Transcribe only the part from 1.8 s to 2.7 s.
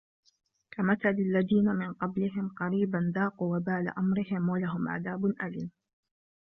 قَبْلِهِمْ